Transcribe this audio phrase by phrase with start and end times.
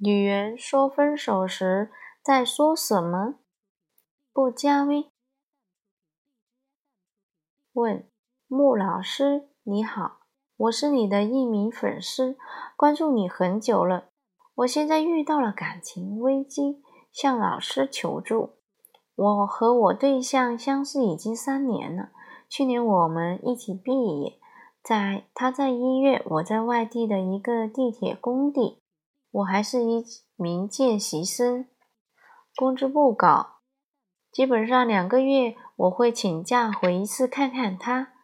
[0.00, 1.90] 女人说分手时
[2.22, 3.34] 在说什么？
[4.32, 5.10] 不加微。
[7.72, 8.08] 问
[8.46, 10.20] 穆老师你好，
[10.56, 12.38] 我是你的一名粉丝，
[12.76, 14.10] 关注你很久了。
[14.58, 16.80] 我现在遇到了感情危机，
[17.10, 18.50] 向老师求助。
[19.16, 22.10] 我和我对象相识已经三年了，
[22.48, 24.38] 去年我们一起毕业。
[24.80, 28.80] 在他在医院，我在外地的一个地铁工地，
[29.30, 30.04] 我还是一
[30.36, 31.68] 名见习生，
[32.56, 33.58] 工资不高，
[34.32, 38.14] 基本上两个月我会请假回一次看看他，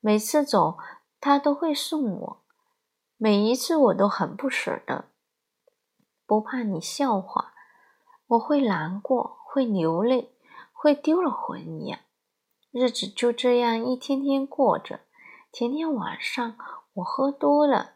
[0.00, 0.78] 每次走
[1.20, 2.44] 他都会送我，
[3.16, 5.06] 每一次我都很不舍得，
[6.26, 7.52] 不怕你笑话，
[8.28, 10.36] 我会难过，会流泪，
[10.72, 11.98] 会丢了魂一样，
[12.70, 15.00] 日子就这样一天天过着。
[15.52, 16.56] 前天晚上
[16.94, 17.93] 我喝多了，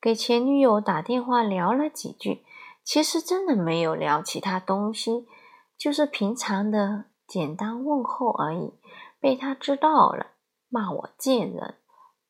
[0.00, 2.44] 给前女友打电话聊了几句，
[2.84, 5.26] 其实真的没有聊其他东西，
[5.76, 8.74] 就是平常的简单问候而已。
[9.20, 10.28] 被他知道了，
[10.68, 11.78] 骂我贱人，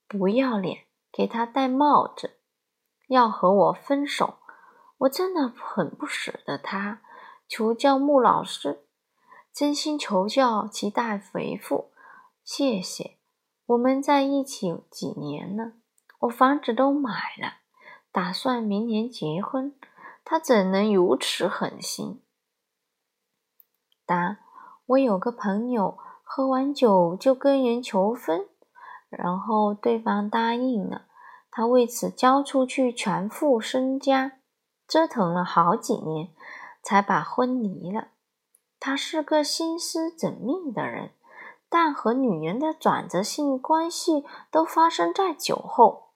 [0.08, 2.38] 不要脸，给他戴帽子，
[3.08, 4.38] 要和我分手。
[5.00, 7.03] 我真的很不舍得他，
[7.47, 8.86] 求教穆老师，
[9.53, 11.92] 真心求教，期待回复，
[12.42, 13.19] 谢谢。
[13.66, 15.75] 我们在一起几年了，
[16.20, 17.58] 我房子都买了，
[18.11, 19.74] 打算明年结婚。
[20.25, 22.22] 他怎能如此狠心？
[24.05, 24.38] 答：
[24.86, 28.47] 我有个朋友喝完酒就跟人求婚，
[29.08, 31.06] 然后对方答应了，
[31.50, 34.32] 他为此交出去全副身家，
[34.86, 36.28] 折腾了好几年
[36.82, 38.08] 才把婚离了。
[38.80, 41.12] 他是个心思缜密的人。
[41.70, 46.08] 但和女人的转折性关系都发生在酒后，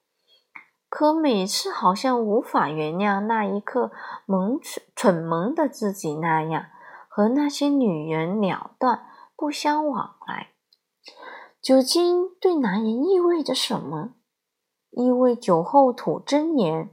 [0.94, 3.90] 可每次好像无法原谅那一刻
[4.26, 6.66] 萌蠢蠢萌的自己那样，
[7.08, 10.48] 和那些女人了断，不相往来。
[11.62, 14.10] 酒精对男人意味着什么？
[14.90, 16.90] 意味酒后吐真言。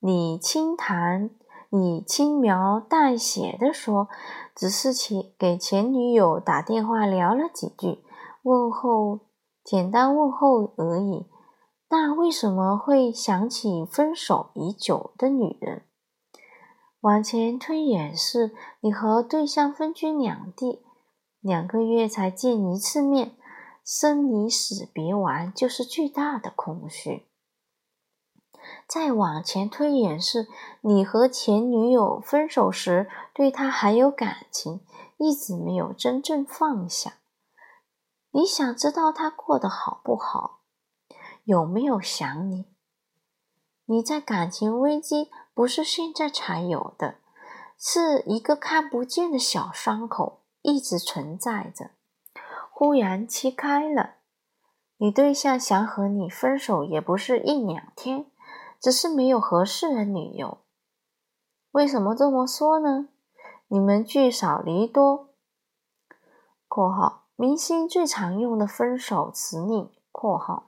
[0.00, 1.28] 你轻谈。
[1.68, 4.08] 你轻描淡写的说，
[4.56, 8.02] 只是前给前女友打电话聊了几句，
[8.42, 9.20] 问候，
[9.62, 11.26] 简单问候而已。
[11.90, 15.84] 那为什么会想起分手已久的女人？
[17.00, 20.82] 往前推演是，你和对象分居两地，
[21.40, 23.36] 两个月才见一次面，
[23.84, 27.26] 生离死别完就是巨大的空虚。
[28.86, 30.46] 再往前推演是，
[30.82, 34.80] 你和前女友分手时，对她还有感情，
[35.16, 37.14] 一直没有真正放下。
[38.32, 40.60] 你想知道她过得好不好，
[41.48, 42.66] 有没有想你？
[43.86, 47.14] 你在感情危机不是现在才有的，
[47.78, 51.92] 是一个看不见的小伤口，一直存在着，
[52.70, 54.16] 忽然切开了。
[54.98, 58.26] 你对象想和你分手，也不是一两天。
[58.78, 60.58] 只是没有合适的理由。
[61.70, 63.08] 为什么这么说呢？
[63.68, 65.30] 你们聚少离多。
[66.68, 70.67] （括号明星最常用的分手词令）（括号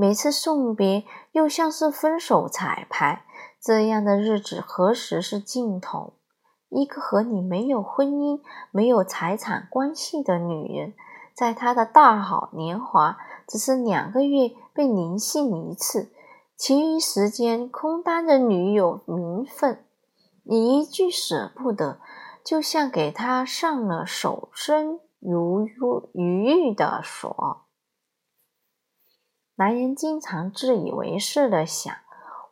[0.00, 3.24] 每次送别又像是分手彩排，
[3.60, 6.12] 这样的日子何时是尽头？
[6.68, 10.94] 一个和你没有婚姻、没有财产关系的女人，
[11.34, 16.12] 在她的大好年华，只是两个月被临幸一次。
[16.56, 19.84] 其余时间空担着女友名分，
[20.44, 21.98] 你一句舍不得，
[22.44, 27.64] 就像给她上了守身如如玉的锁。
[29.58, 31.92] 男人经常自以为是的想：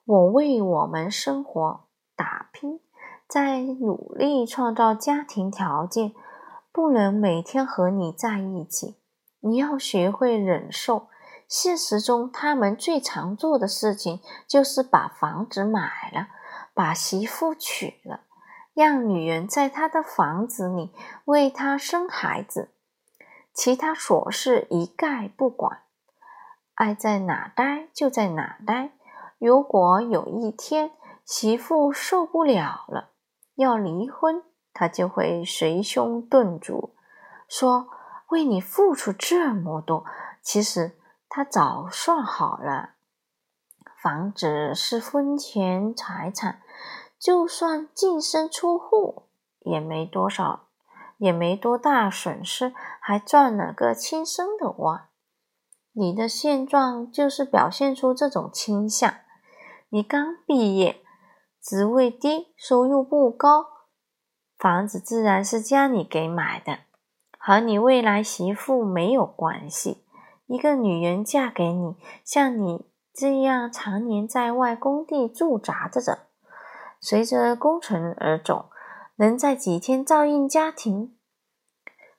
[0.06, 1.84] 我为我们生活
[2.16, 2.80] 打拼，
[3.28, 6.12] 在努力创造家庭条件，
[6.72, 8.96] 不能每天和你在一起。
[9.38, 11.06] 你要学会忍受。
[11.46, 16.26] 现实中，他们最常做的事情就是把房子买了，
[16.74, 18.22] 把媳妇娶了，
[18.74, 20.90] 让女人在他的房子里
[21.26, 22.70] 为他生孩子，
[23.54, 25.82] 其他琐事一概不管，
[26.76, 28.92] 爱在哪待就在哪待。
[29.38, 30.92] 如果有一天
[31.24, 33.10] 媳妇受不了了，
[33.56, 36.94] 要离婚，他就会捶胸顿足，
[37.48, 37.88] 说
[38.30, 40.04] ：“为你付出这么多，
[40.40, 40.92] 其实……”
[41.28, 42.90] 他早算好了，
[44.00, 46.62] 房子是婚前财产，
[47.18, 49.24] 就算净身出户
[49.58, 50.68] 也没多少，
[51.18, 55.08] 也没多大损失，还赚了个亲生的娃。
[55.98, 59.14] 你的现状就是表现出这种倾向。
[59.88, 61.02] 你刚毕业，
[61.62, 63.64] 职位低，收入不高，
[64.58, 66.80] 房子自然是家里给买的，
[67.38, 70.04] 和你未来媳妇没有关系。
[70.44, 76.26] 一个女人嫁给你，像你这样常年在外工地驻扎着的，
[77.00, 78.68] 随着工程而走，
[79.16, 81.16] 能在几天照应家庭？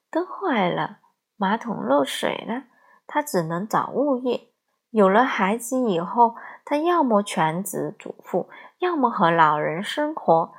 [0.10, 0.98] 灯坏了，
[1.36, 2.64] 马桶漏水了，
[3.08, 4.50] 他只能找物业。
[4.92, 8.50] 有了孩子以后，他要么全职主妇，
[8.80, 10.54] 要么和老人生活，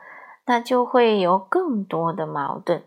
[0.46, 2.82] 那就会有更多的矛盾。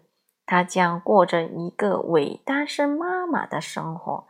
[0.46, 4.26] 他将过着一个伪单身妈妈的生活。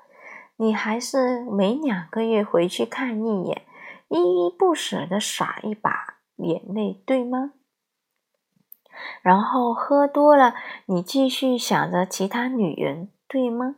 [0.58, 3.64] 你还是每两个月回去看一眼，
[4.10, 7.54] 依依不舍的洒一把眼泪，对吗？
[9.24, 10.54] 然后喝多了，
[10.86, 13.78] 你继续想着其他女人，对吗？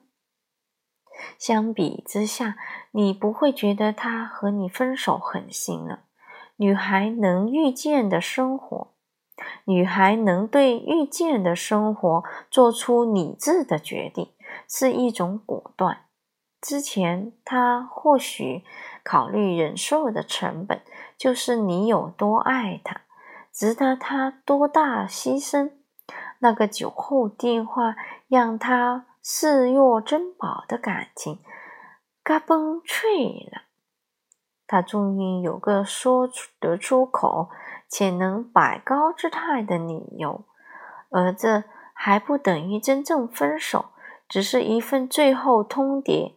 [1.38, 2.56] 相比之下，
[2.92, 6.02] 你不会觉得他和你分手狠心了。
[6.58, 8.94] 女孩能预见的生活，
[9.66, 14.30] 女孩能对预见的生活做出理智的决定，
[14.68, 16.06] 是一种果断。
[16.62, 18.64] 之前，他或许
[19.04, 20.82] 考虑忍受的成本，
[21.18, 23.02] 就是你有多爱他，
[23.52, 25.72] 值得他多大牺牲。
[26.40, 27.96] 那个酒后电话
[28.28, 31.40] 让他视若珍宝的感情，
[32.22, 33.64] 嘎嘣脆了。
[34.68, 36.30] 他终于有个说
[36.60, 37.50] 得出口
[37.88, 40.44] 且能摆高姿态的理由，
[41.10, 43.92] 而这还不等于真正分手，
[44.28, 46.34] 只是一份最后通牒。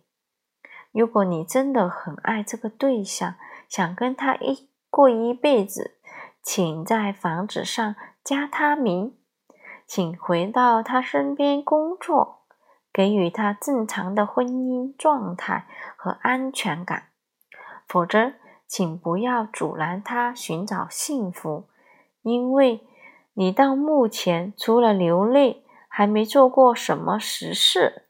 [0.92, 3.34] 如果你真的很爱这个对象，
[3.68, 5.98] 想跟他一过一辈子，
[6.40, 9.18] 请在房子上加他名，
[9.86, 12.45] 请回到他身边工作，
[12.96, 15.66] 给予他正常的婚姻状态
[15.98, 17.08] 和安全感。
[17.86, 18.32] 否则，
[18.66, 21.68] 请不要阻拦他寻找幸福，
[22.22, 22.80] 因为
[23.34, 28.05] 你到目前除了流泪，还没做过什么实事。